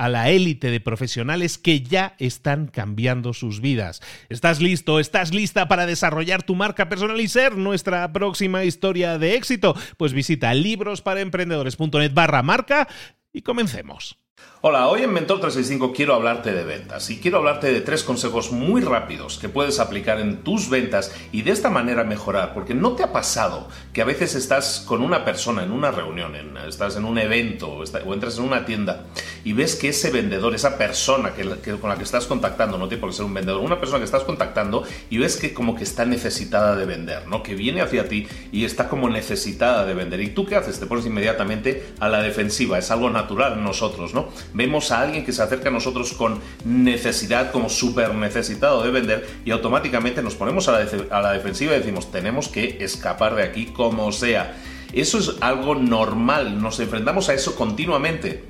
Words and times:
a 0.00 0.08
la 0.08 0.30
élite 0.30 0.70
de 0.70 0.80
profesionales 0.80 1.58
que 1.58 1.82
ya 1.82 2.14
están 2.18 2.68
cambiando 2.68 3.34
sus 3.34 3.60
vidas. 3.60 4.00
¿Estás 4.30 4.58
listo? 4.62 4.98
¿Estás 4.98 5.34
lista 5.34 5.68
para 5.68 5.84
desarrollar 5.84 6.42
tu 6.42 6.54
marca 6.54 6.88
personal 6.88 7.20
y 7.20 7.28
ser 7.28 7.58
nuestra 7.58 8.10
próxima 8.10 8.64
historia 8.64 9.18
de 9.18 9.34
éxito? 9.34 9.76
Pues 9.98 10.14
visita 10.14 10.54
librosparaemprendedores.net 10.54 12.14
barra 12.14 12.42
marca 12.42 12.88
y 13.30 13.42
comencemos. 13.42 14.16
Hola, 14.62 14.88
hoy 14.88 15.02
en 15.02 15.12
Mentor 15.14 15.40
365 15.40 15.94
quiero 15.94 16.14
hablarte 16.14 16.52
de 16.52 16.64
ventas 16.64 17.08
y 17.08 17.18
quiero 17.18 17.38
hablarte 17.38 17.72
de 17.72 17.80
tres 17.80 18.04
consejos 18.04 18.52
muy 18.52 18.82
rápidos 18.82 19.38
que 19.38 19.48
puedes 19.48 19.80
aplicar 19.80 20.20
en 20.20 20.44
tus 20.44 20.68
ventas 20.68 21.14
y 21.32 21.40
de 21.40 21.52
esta 21.52 21.70
manera 21.70 22.04
mejorar, 22.04 22.52
porque 22.52 22.74
no 22.74 22.92
te 22.92 23.02
ha 23.02 23.10
pasado 23.10 23.68
que 23.94 24.02
a 24.02 24.04
veces 24.04 24.34
estás 24.34 24.84
con 24.86 25.00
una 25.00 25.24
persona 25.24 25.62
en 25.62 25.72
una 25.72 25.90
reunión, 25.90 26.34
estás 26.68 26.96
en 26.96 27.06
un 27.06 27.16
evento 27.16 27.70
o, 27.70 28.12
entras 28.12 28.36
en 28.36 28.44
una 28.44 28.66
tienda 28.66 29.06
y 29.44 29.52
ves 29.52 29.76
que 29.76 29.88
ese 29.88 30.10
vendedor, 30.10 30.54
esa 30.54 30.76
persona 30.76 31.32
con 31.80 31.90
la 31.90 31.96
que 31.96 32.04
estás 32.04 32.26
contactando, 32.26 32.78
no 32.78 32.88
tiene 32.88 33.00
por 33.00 33.10
qué 33.10 33.16
ser 33.16 33.24
un 33.24 33.34
vendedor, 33.34 33.60
una 33.60 33.78
persona 33.78 33.98
que 33.98 34.04
estás 34.04 34.24
contactando 34.24 34.84
y 35.08 35.18
ves 35.18 35.36
que 35.36 35.54
como 35.54 35.74
que 35.74 35.84
está 35.84 36.04
necesitada 36.04 36.76
de 36.76 36.86
vender, 36.86 37.26
¿no? 37.26 37.42
Que 37.42 37.54
viene 37.54 37.80
hacia 37.80 38.08
ti 38.08 38.26
y 38.52 38.64
está 38.64 38.88
como 38.88 39.08
necesitada 39.08 39.84
de 39.84 39.94
vender. 39.94 40.20
¿Y 40.20 40.28
tú 40.28 40.46
qué 40.46 40.56
haces? 40.56 40.78
Te 40.78 40.86
pones 40.86 41.06
inmediatamente 41.06 41.86
a 42.00 42.08
la 42.08 42.22
defensiva, 42.22 42.78
es 42.78 42.90
algo 42.90 43.10
natural 43.10 43.62
nosotros, 43.62 44.14
¿no? 44.14 44.28
vemos 44.52 44.90
a 44.90 45.00
alguien 45.00 45.24
que 45.24 45.32
se 45.32 45.42
acerca 45.42 45.68
a 45.68 45.72
nosotros 45.72 46.12
con 46.12 46.40
necesidad, 46.64 47.50
como 47.50 47.68
súper 47.68 48.14
necesitado 48.14 48.82
de 48.82 48.90
vender, 48.90 49.28
y 49.44 49.50
automáticamente 49.50 50.22
nos 50.22 50.34
ponemos 50.34 50.68
a 50.68 50.72
la, 50.72 51.32
defensiva 51.32 51.74
y 51.74 51.78
decimos, 51.78 52.10
tenemos 52.10 52.48
que 52.48 52.78
escapar 52.80 53.34
de 53.34 53.42
aquí 53.42 53.66
como 53.66 54.12
sea. 54.12 54.56
Eso 54.92 55.18
es 55.18 55.36
algo 55.40 55.74
normal, 55.74 56.60
nos 56.60 56.80
enfrentamos 56.80 57.28
a 57.28 57.34
eso 57.34 57.54
continuamente. 57.54 58.49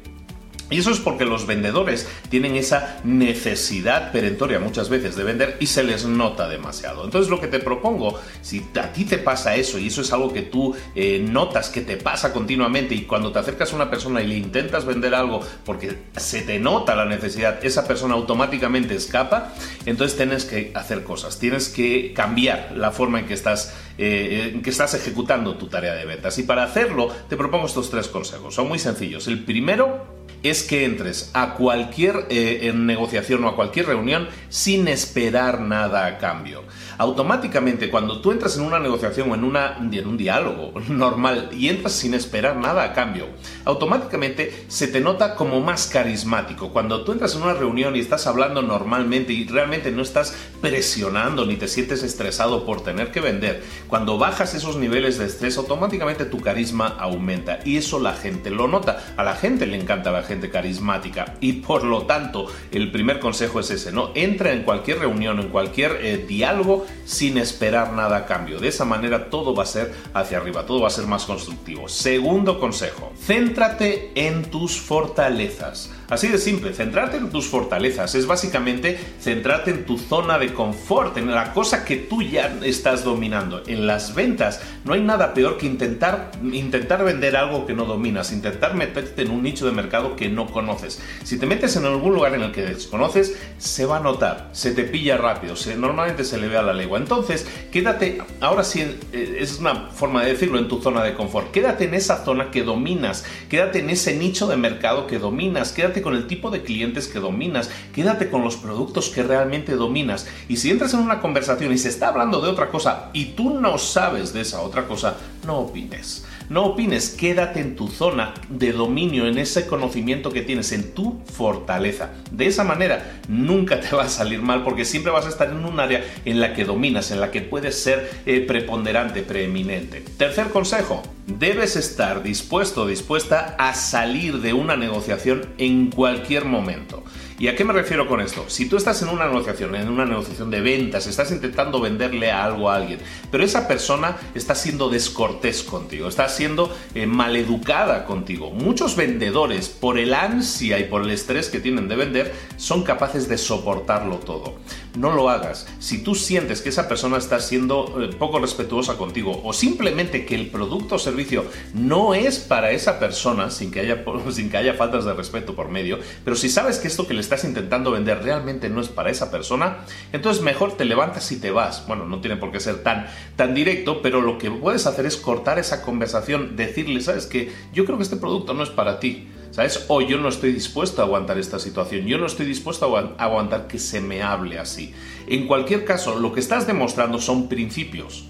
Y 0.71 0.79
eso 0.79 0.91
es 0.91 1.01
porque 1.01 1.25
los 1.25 1.47
vendedores 1.47 2.09
tienen 2.29 2.57
esa 2.57 3.01
necesidad 3.05 4.13
perentoria 4.13 4.61
muchas 4.61 4.89
veces 4.89 5.17
de 5.17 5.25
vender 5.25 5.57
y 5.61 5.67
se 5.67 5.83
les 5.83 6.07
nota 6.07 6.49
demasiado. 6.49 7.05
Entonces 7.05 7.31
lo 7.31 7.41
que 7.41 7.49
te 7.49 7.59
propongo, 7.59 8.19
si 8.41 8.65
a 8.81 8.93
ti 8.93 9.05
te 9.05 9.19
pasa 9.19 9.57
eso 9.57 9.79
y 9.79 9.89
eso 9.89 10.03
es 10.03 10.13
algo 10.13 10.33
que 10.33 10.43
tú 10.43 10.75
eh, 10.95 11.25
notas 11.29 11.69
que 11.69 11.81
te 11.81 11.97
pasa 11.97 12.33
continuamente 12.33 12.95
y 12.95 13.03
cuando 13.03 13.33
te 13.33 13.41
acercas 13.41 13.73
a 13.73 13.77
una 13.77 13.91
persona 13.91 14.23
y 14.23 14.29
le 14.29 14.37
intentas 14.37 14.85
vender 14.85 15.15
algo 15.15 15.41
porque 15.65 15.99
se 16.17 16.43
te 16.43 16.59
nota 16.59 16.95
la 16.95 17.05
necesidad, 17.05 17.65
esa 17.65 17.87
persona 17.87 18.15
automáticamente 18.15 18.95
escapa, 18.95 19.53
entonces 19.87 20.17
tienes 20.17 20.45
que 20.45 20.71
hacer 20.75 21.03
cosas, 21.03 21.39
tienes 21.39 21.69
que 21.69 22.13
cambiar 22.15 22.73
la 22.77 22.93
forma 22.93 23.19
en 23.19 23.27
que 23.27 23.35
estás, 23.35 23.75
eh, 23.99 24.53
en 24.55 24.63
que 24.63 24.71
estás 24.71 24.95
ejecutando 24.95 25.57
tu 25.57 25.69
tarea 25.69 25.95
de 25.95 26.05
ventas. 26.05 26.39
Y 26.39 26.45
para 26.45 26.63
hacerlo 26.63 27.09
te 27.29 27.37
propongo 27.37 27.67
estos 27.67 27.91
tres 27.91 28.09
consejos. 28.09 28.55
Son 28.55 28.69
muy 28.69 28.79
sencillos. 28.79 29.27
El 29.27 29.45
primero 29.45 30.20
es 30.43 30.62
que 30.62 30.84
entres 30.84 31.31
a 31.34 31.55
cualquier 31.55 32.27
eh, 32.31 32.73
negociación 32.75 33.45
o 33.45 33.49
a 33.49 33.56
cualquier 33.56 33.87
reunión 33.87 34.28
sin 34.49 34.89
esperar 34.89 35.61
nada 35.61 36.06
a 36.06 36.19
cambio. 36.19 36.62
Automáticamente, 36.99 37.89
cuando 37.91 38.21
tú 38.21 38.31
entras 38.31 38.59
en 38.59 38.65
una 38.65 38.78
negociación 38.78 39.31
o 39.31 39.34
en, 39.34 39.45
una, 39.45 39.78
en 39.78 40.06
un 40.06 40.17
diálogo 40.19 40.78
normal 40.89 41.49
y 41.53 41.69
entras 41.69 41.95
sin 41.95 42.12
esperar 42.12 42.56
nada 42.56 42.84
a 42.84 42.93
cambio, 42.93 43.27
automáticamente 43.65 44.67
se 44.69 44.87
te 44.87 45.01
nota 45.01 45.34
como 45.34 45.61
más 45.61 45.87
carismático. 45.87 46.71
Cuando 46.71 47.03
tú 47.03 47.12
entras 47.12 47.34
en 47.34 47.43
una 47.43 47.55
reunión 47.55 47.97
y 47.97 48.01
estás 48.01 48.27
hablando 48.27 48.61
normalmente 48.61 49.33
y 49.33 49.47
realmente 49.47 49.91
no 49.91 50.03
estás 50.03 50.37
presionando 50.61 51.47
ni 51.47 51.57
te 51.57 51.69
sientes 51.69 52.03
estresado 52.03 52.67
por 52.67 52.83
tener 52.83 53.11
que 53.11 53.21
vender, 53.21 53.62
cuando 53.89 54.19
bajas 54.19 54.55
esos 54.55 54.77
niveles 54.77 55.19
de 55.19 55.27
estrés, 55.27 55.57
automáticamente 55.57 56.27
tu 56.27 56.41
carisma 56.41 56.97
aumenta 56.99 57.61
y 57.65 57.78
eso 57.78 57.99
la 57.99 58.12
gente 58.12 58.51
lo 58.51 58.69
nota. 58.69 59.15
A 59.17 59.25
la 59.25 59.37
gente 59.37 59.67
le 59.67 59.81
encanta 59.81 60.11
la 60.11 60.22
gente 60.31 60.49
carismática 60.49 61.35
y 61.41 61.55
por 61.55 61.83
lo 61.83 62.03
tanto 62.03 62.47
el 62.71 62.93
primer 62.93 63.19
consejo 63.19 63.59
es 63.59 63.71
ese, 63.73 63.91
¿no? 63.91 64.13
Entra 64.15 64.53
en 64.53 64.63
cualquier 64.63 65.01
reunión, 65.01 65.41
en 65.41 65.49
cualquier 65.49 65.99
eh, 66.01 66.25
diálogo 66.29 66.87
sin 67.05 67.37
esperar 67.37 67.93
nada 67.95 68.19
a 68.19 68.27
cambio. 68.27 68.61
De 68.61 68.69
esa 68.69 68.85
manera 68.85 69.29
todo 69.29 69.57
va 69.57 69.65
a 69.65 69.67
ser 69.67 69.93
hacia 70.15 70.39
arriba, 70.39 70.67
todo 70.67 70.83
va 70.83 70.87
a 70.87 70.93
ser 70.93 71.07
más 71.09 71.25
constructivo. 71.25 71.89
Segundo 71.89 72.61
consejo, 72.61 73.13
céntrate 73.27 74.13
en 74.15 74.45
tus 74.45 74.79
fortalezas. 74.79 75.91
Así 76.10 76.26
de 76.26 76.38
simple, 76.38 76.75
centrarte 76.75 77.16
en 77.16 77.31
tus 77.31 77.47
fortalezas 77.47 78.16
es 78.16 78.26
básicamente 78.26 78.98
centrarte 79.21 79.71
en 79.71 79.87
tu 79.87 79.97
zona 79.97 80.41
de 80.41 80.53
confort, 80.53 81.16
en 81.16 81.31
la 81.31 81.53
cosa 81.53 81.84
que 81.84 81.97
tú 81.97 82.21
ya 82.21 82.53
estás 82.65 83.04
dominando. 83.04 83.62
En 83.69 83.87
las 83.87 84.15
ventas 84.15 84.60
no 84.84 84.94
hay 84.94 85.03
nada 85.03 85.34
peor 85.34 85.56
que 85.56 85.66
intentar, 85.66 86.32
intentar 86.43 87.04
vender 87.04 87.37
algo 87.37 87.65
que 87.65 87.75
no 87.75 87.84
dominas, 87.84 88.32
intentar 88.32 88.75
meterte 88.75 89.22
en 89.22 89.31
un 89.31 89.44
nicho 89.44 89.66
de 89.66 89.72
mercado 89.72 90.16
que 90.16 90.28
no 90.28 90.50
conoces. 90.50 91.00
Si 91.22 91.38
te 91.38 91.47
metes 91.47 91.76
en 91.76 91.84
algún 91.84 92.12
lugar 92.12 92.34
en 92.34 92.42
el 92.42 92.50
que 92.50 92.62
desconoces, 92.62 93.37
se 93.59 93.87
va 93.87 93.98
a 93.98 94.00
notar, 94.00 94.50
se 94.53 94.72
te 94.72 94.82
pilla 94.82 95.16
rápido, 95.16 95.54
normalmente 95.77 96.25
se 96.25 96.38
le 96.38 96.48
ve 96.48 96.56
a 96.56 96.62
la 96.62 96.72
legua. 96.72 96.98
Entonces, 96.98 97.47
quédate, 97.71 98.19
ahora 98.41 98.65
sí 98.65 98.81
eh, 99.12 99.37
es 99.38 99.60
una 99.60 99.91
forma 99.91 100.24
de 100.24 100.33
decirlo, 100.33 100.59
en 100.59 100.66
tu 100.66 100.83
zona 100.83 101.04
de 101.04 101.15
confort. 101.15 101.53
Quédate 101.53 101.84
en 101.84 101.95
esa 101.95 102.24
zona 102.24 102.51
que 102.51 102.65
dominas, 102.65 103.24
quédate 103.48 103.78
en 103.78 103.91
ese 103.91 104.16
nicho 104.16 104.48
de 104.48 104.56
mercado 104.56 105.06
que 105.06 105.21
dominas, 105.21 105.72
quédate 105.72 106.00
con 106.03 106.15
el 106.15 106.27
tipo 106.27 106.51
de 106.51 106.63
clientes 106.63 107.09
que 107.09 107.21
dominas, 107.21 107.71
quédate 107.95 108.31
con 108.31 108.43
los 108.43 108.57
productos 108.57 109.11
que 109.11 109.23
realmente 109.23 109.77
dominas. 109.77 110.27
Y 110.49 110.57
si 110.57 110.71
entras 110.71 110.95
en 110.95 111.01
una 111.01 111.21
conversación 111.21 111.73
y 111.73 111.79
se 111.79 111.89
está 111.89 112.09
hablando 112.09 112.41
de 112.41 112.49
otra 112.49 112.69
cosa 112.69 113.11
y 113.13 113.27
tú 113.27 113.61
no 113.61 113.79
sabes 113.79 114.33
de 114.33 114.43
esa 114.43 114.61
otra 114.61 114.87
cosa, 114.87 115.17
no 115.47 115.59
opines. 115.59 116.25
No 116.51 116.65
opines, 116.65 117.11
quédate 117.11 117.61
en 117.61 117.77
tu 117.77 117.87
zona 117.87 118.35
de 118.49 118.73
dominio, 118.73 119.29
en 119.29 119.39
ese 119.39 119.69
conocimiento 119.69 120.33
que 120.33 120.43
tienes, 120.43 120.73
en 120.73 120.95
tu 120.95 121.21
fortaleza. 121.33 122.11
De 122.33 122.49
esa 122.49 122.65
manera 122.65 123.21
nunca 123.29 123.79
te 123.79 123.95
va 123.95 124.03
a 124.03 124.09
salir 124.09 124.43
mal 124.43 124.65
porque 124.65 124.85
siempre 124.85 125.13
vas 125.13 125.27
a 125.27 125.29
estar 125.29 125.49
en 125.49 125.65
un 125.65 125.79
área 125.79 126.05
en 126.25 126.41
la 126.41 126.53
que 126.53 126.65
dominas, 126.65 127.13
en 127.13 127.21
la 127.21 127.31
que 127.31 127.41
puedes 127.41 127.81
ser 127.81 128.11
eh, 128.27 128.41
preponderante, 128.41 129.23
preeminente. 129.23 130.03
Tercer 130.17 130.49
consejo, 130.49 131.05
debes 131.29 131.77
estar 131.77 132.25
dispuesto 132.25 132.83
o 132.83 132.87
dispuesta 132.89 133.55
a 133.57 133.73
salir 133.73 134.41
de 134.41 134.53
una 134.53 134.77
negociación 134.77 135.51
en 135.57 135.93
cualquier 135.93 136.47
momento. 136.47 137.05
¿Y 137.41 137.48
a 137.48 137.57
qué 137.57 137.65
me 137.65 137.72
refiero 137.72 138.07
con 138.07 138.21
esto? 138.21 138.45
Si 138.48 138.69
tú 138.69 138.77
estás 138.77 139.01
en 139.01 139.09
una 139.09 139.25
negociación, 139.27 139.75
en 139.75 139.89
una 139.89 140.04
negociación 140.04 140.51
de 140.51 140.60
ventas, 140.60 141.07
estás 141.07 141.33
intentando 141.33 141.81
venderle 141.81 142.31
algo 142.31 142.69
a 142.69 142.77
alguien, 142.77 143.01
pero 143.31 143.42
esa 143.42 143.66
persona 143.66 144.19
está 144.34 144.54
siendo 144.54 144.91
descortés 144.91 145.63
contigo, 145.63 146.07
está 146.07 146.28
siendo 146.28 146.71
eh, 146.95 147.07
maleducada 147.07 148.04
contigo. 148.04 148.51
Muchos 148.51 148.95
vendedores, 148.95 149.71
por 149.71 149.98
el 149.98 150.13
ansia 150.13 150.78
y 150.81 150.84
por 150.84 151.01
el 151.01 151.13
estrés 151.13 151.48
que 151.48 151.60
tienen 151.60 151.89
de 151.89 151.97
vender, 151.97 152.34
son 152.59 152.83
capaces 152.83 153.27
de 153.27 153.39
soportarlo 153.39 154.16
todo. 154.16 154.57
No 154.97 155.13
lo 155.13 155.31
hagas. 155.31 155.66
Si 155.78 156.03
tú 156.03 156.15
sientes 156.15 156.63
que 156.63 156.69
esa 156.69 156.89
persona 156.89 157.16
está 157.16 157.41
siendo 157.41 158.03
eh, 158.03 158.10
poco 158.19 158.39
respetuosa 158.39 158.97
contigo 158.97 159.41
o 159.45 159.53
simplemente 159.53 160.27
que 160.27 160.34
el 160.34 160.48
producto 160.48 160.97
o 160.97 160.98
servicio 160.98 161.45
no 161.75 162.15
es 162.15 162.39
para 162.39 162.72
esa 162.72 162.98
persona, 162.98 163.51
sin 163.51 163.71
que 163.71 163.81
haya, 163.81 164.04
sin 164.31 164.51
que 164.51 164.57
haya 164.57 164.75
faltas 164.75 165.04
de 165.04 165.15
respeto 165.15 165.54
por 165.54 165.69
medio, 165.69 165.98
pero 166.25 166.37
si 166.37 166.48
sabes 166.48 166.78
que 166.78 166.89
esto 166.89 167.07
que 167.07 167.15
le 167.15 167.21
estás 167.21 167.45
intentando 167.45 167.92
vender 167.92 168.22
realmente 168.22 168.69
no 168.69 168.81
es 168.81 168.89
para 168.89 169.10
esa 169.10 169.31
persona, 169.31 169.78
entonces 170.13 170.42
mejor 170.42 170.77
te 170.77 170.84
levantas 170.84 171.31
y 171.33 171.37
te 171.37 171.51
vas. 171.51 171.87
Bueno, 171.87 172.07
no 172.07 172.21
tiene 172.21 172.37
por 172.37 172.51
qué 172.51 172.60
ser 172.60 172.83
tan, 172.83 173.07
tan 173.37 173.54
directo, 173.54 174.03
pero 174.03 174.21
lo 174.21 174.39
que 174.39 174.51
puedes 174.51 174.87
hacer 174.87 175.07
es 175.07 175.16
cortar 175.16 175.59
esa 175.59 175.83
conversación, 175.83 176.57
decirle, 176.57 177.01
sabes 177.01 177.27
que 177.27 177.53
yo 177.72 177.84
creo 177.84 177.97
que 177.97 178.04
este 178.04 178.16
producto 178.16 178.54
no 178.54 178.63
es 178.63 178.71
para 178.71 178.98
ti. 178.98 179.28
¿Sabes? 179.51 179.85
O 179.89 180.01
yo 180.01 180.19
no 180.19 180.29
estoy 180.29 180.53
dispuesto 180.53 181.03
a 181.03 181.05
aguantar 181.05 181.39
esta 181.39 181.59
situación, 181.59 182.07
yo 182.07 182.19
no 182.19 182.27
estoy 182.27 182.47
dispuesto 182.47 182.97
a 182.97 183.15
aguantar 183.19 183.67
que 183.67 183.79
se 183.79 184.01
me 184.01 184.23
hable 184.23 184.59
así. 184.59 184.95
En 185.27 185.47
cualquier 185.47 185.85
caso, 185.85 186.19
lo 186.19 186.33
que 186.33 186.41
estás 186.41 186.67
demostrando 186.67 187.19
son 187.19 187.49
principios. 187.49 188.29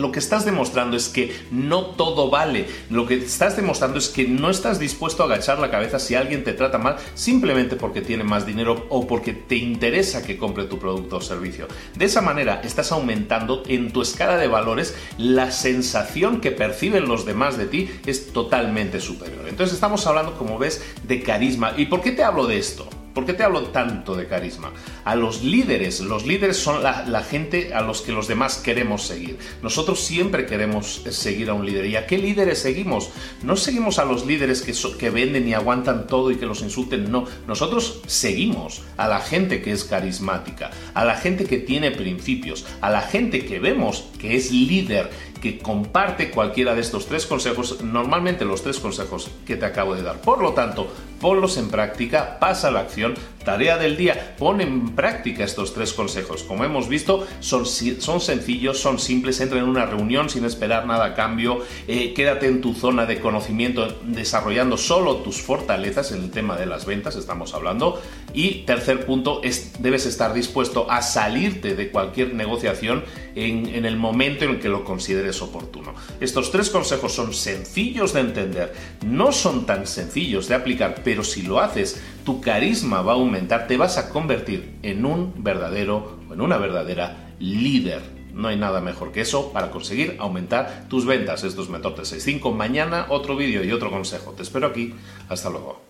Lo 0.00 0.12
que 0.12 0.18
estás 0.18 0.44
demostrando 0.44 0.96
es 0.96 1.08
que 1.08 1.36
no 1.50 1.84
todo 1.84 2.30
vale. 2.30 2.66
Lo 2.88 3.06
que 3.06 3.14
estás 3.14 3.56
demostrando 3.56 3.98
es 3.98 4.08
que 4.08 4.26
no 4.26 4.48
estás 4.48 4.78
dispuesto 4.78 5.22
a 5.22 5.26
agachar 5.26 5.58
la 5.58 5.70
cabeza 5.70 5.98
si 5.98 6.14
alguien 6.14 6.42
te 6.42 6.54
trata 6.54 6.78
mal 6.78 6.96
simplemente 7.14 7.76
porque 7.76 8.00
tiene 8.00 8.24
más 8.24 8.46
dinero 8.46 8.86
o 8.88 9.06
porque 9.06 9.34
te 9.34 9.56
interesa 9.56 10.22
que 10.22 10.38
compre 10.38 10.64
tu 10.64 10.78
producto 10.78 11.16
o 11.16 11.20
servicio. 11.20 11.68
De 11.94 12.06
esa 12.06 12.22
manera 12.22 12.62
estás 12.64 12.92
aumentando 12.92 13.62
en 13.66 13.92
tu 13.92 14.00
escala 14.00 14.38
de 14.38 14.48
valores 14.48 14.94
la 15.18 15.50
sensación 15.50 16.40
que 16.40 16.50
perciben 16.50 17.06
los 17.06 17.26
demás 17.26 17.58
de 17.58 17.66
ti 17.66 17.90
es 18.06 18.32
totalmente 18.32 19.00
superior. 19.00 19.46
Entonces 19.48 19.74
estamos 19.74 20.06
hablando, 20.06 20.38
como 20.38 20.58
ves, 20.58 20.82
de 21.02 21.22
carisma. 21.22 21.74
¿Y 21.76 21.86
por 21.86 22.00
qué 22.00 22.12
te 22.12 22.24
hablo 22.24 22.46
de 22.46 22.58
esto? 22.58 22.88
¿Por 23.20 23.26
qué 23.26 23.34
te 23.34 23.42
hablo 23.44 23.64
tanto 23.64 24.16
de 24.16 24.26
carisma? 24.26 24.72
A 25.04 25.14
los 25.14 25.42
líderes, 25.44 26.00
los 26.00 26.24
líderes 26.24 26.56
son 26.56 26.82
la, 26.82 27.22
gente 27.22 27.74
a 27.74 27.82
los 27.82 28.00
que 28.00 28.12
los 28.12 28.28
demás 28.28 28.56
queremos 28.56 29.02
seguir. 29.02 29.38
Nosotros 29.62 30.00
siempre 30.00 30.46
queremos 30.46 31.02
seguir 31.10 31.50
a 31.50 31.52
un 31.52 31.66
líder. 31.66 31.84
¿Y 31.84 31.96
a 31.96 32.06
qué 32.06 32.16
líderes 32.16 32.60
seguimos? 32.60 33.10
No 33.42 33.56
seguimos 33.56 33.98
a 33.98 34.06
los 34.06 34.24
líderes 34.24 34.62
que, 34.62 34.72
que 34.96 35.10
venden 35.10 35.46
y 35.46 35.52
aguantan 35.52 36.06
todo 36.06 36.30
y 36.30 36.36
que 36.36 36.46
los 36.46 36.62
insulten, 36.62 37.12
no. 37.12 37.26
Nosotros 37.46 38.00
seguimos 38.06 38.80
a 38.96 39.06
la 39.06 39.20
gente 39.20 39.60
que 39.60 39.72
es 39.72 39.84
carismática, 39.84 40.70
a 40.94 41.04
la 41.04 41.16
gente 41.16 41.44
que 41.44 41.58
tiene 41.58 41.90
principios, 41.90 42.64
a 42.80 42.88
la 42.88 43.02
gente 43.02 43.44
que 43.44 43.58
vemos 43.58 44.06
que 44.18 44.34
es 44.34 44.50
líder 44.50 45.10
que 45.40 45.58
comparte 45.58 46.30
cualquiera 46.30 46.74
de 46.74 46.80
estos 46.80 47.06
tres 47.06 47.26
consejos, 47.26 47.82
normalmente 47.82 48.44
los 48.44 48.62
tres 48.62 48.78
consejos 48.78 49.30
que 49.46 49.56
te 49.56 49.66
acabo 49.66 49.94
de 49.94 50.02
dar. 50.02 50.20
Por 50.20 50.42
lo 50.42 50.52
tanto, 50.52 50.88
ponlos 51.20 51.56
en 51.56 51.70
práctica, 51.70 52.38
pasa 52.38 52.68
a 52.68 52.70
la 52.70 52.80
acción, 52.80 53.14
tarea 53.44 53.78
del 53.78 53.96
día, 53.96 54.34
pon 54.38 54.60
en 54.60 54.94
práctica 54.94 55.44
estos 55.44 55.72
tres 55.72 55.92
consejos. 55.92 56.42
Como 56.42 56.64
hemos 56.64 56.88
visto, 56.88 57.26
son, 57.40 57.66
sencillos, 57.66 58.78
son 58.78 58.98
simples, 58.98 59.40
entra 59.40 59.58
en 59.58 59.64
una 59.64 59.86
reunión 59.86 60.28
sin 60.28 60.44
esperar 60.44 60.86
nada 60.86 61.06
a 61.06 61.14
cambio, 61.14 61.64
eh, 61.88 62.12
quédate 62.14 62.46
en 62.46 62.60
tu 62.60 62.74
zona 62.74 63.06
de 63.06 63.20
conocimiento 63.20 63.98
desarrollando 64.04 64.76
solo 64.76 65.16
tus 65.16 65.40
fortalezas 65.40 66.12
en 66.12 66.22
el 66.22 66.30
tema 66.30 66.56
de 66.56 66.66
las 66.66 66.84
ventas, 66.84 67.16
estamos 67.16 67.54
hablando. 67.54 68.00
Y 68.32 68.62
tercer 68.62 69.06
punto, 69.06 69.40
es, 69.42 69.82
debes 69.82 70.06
estar 70.06 70.34
dispuesto 70.34 70.90
a 70.90 71.02
salirte 71.02 71.74
de 71.74 71.90
cualquier 71.90 72.34
negociación 72.34 73.04
en, 73.34 73.66
en 73.74 73.84
el 73.84 73.96
momento 73.96 74.44
en 74.44 74.52
el 74.52 74.60
que 74.60 74.68
lo 74.68 74.84
consideres 74.84 75.40
oportuno. 75.42 75.94
Estos 76.20 76.50
tres 76.50 76.70
consejos 76.70 77.12
son 77.12 77.32
sencillos 77.32 78.12
de 78.12 78.20
entender, 78.20 78.72
no 79.04 79.32
son 79.32 79.66
tan 79.66 79.86
sencillos 79.86 80.48
de 80.48 80.54
aplicar, 80.54 81.00
pero 81.02 81.24
si 81.24 81.42
lo 81.42 81.60
haces, 81.60 82.00
tu 82.24 82.40
carisma 82.40 83.02
va 83.02 83.12
a 83.12 83.16
aumentar, 83.16 83.66
te 83.66 83.76
vas 83.76 83.98
a 83.98 84.10
convertir 84.10 84.78
en 84.82 85.04
un 85.04 85.34
verdadero 85.42 86.18
o 86.28 86.34
en 86.34 86.40
una 86.40 86.58
verdadera 86.58 87.34
líder. 87.38 88.20
No 88.32 88.48
hay 88.48 88.56
nada 88.56 88.80
mejor 88.80 89.12
que 89.12 89.22
eso 89.22 89.52
para 89.52 89.70
conseguir 89.70 90.16
aumentar 90.18 90.86
tus 90.88 91.04
ventas. 91.04 91.44
Esto 91.44 91.62
es 91.62 91.68
Mentor 91.68 91.96
65. 91.96 92.52
Mañana 92.52 93.06
otro 93.08 93.36
vídeo 93.36 93.64
y 93.64 93.72
otro 93.72 93.90
consejo. 93.90 94.32
Te 94.32 94.42
espero 94.42 94.68
aquí. 94.68 94.94
Hasta 95.28 95.50
luego. 95.50 95.89